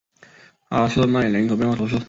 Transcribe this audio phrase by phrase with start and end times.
[0.69, 1.99] 朗瑟奈人口变化图示